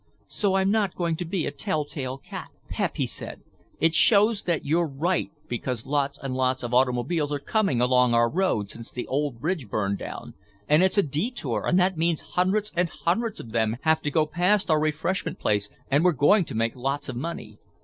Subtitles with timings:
[0.29, 3.43] So I'm not going to be a tell tale cat." "Pep," he said,
[3.79, 8.27] "it shows that you're right because lots and lots of automobiles are coming along our
[8.27, 10.33] road since the old bridge burned down
[10.67, 14.25] and it's a detour and that means hundreds and hundreds of them have to go
[14.25, 17.59] past our refreshment place and we're going to make lots of money.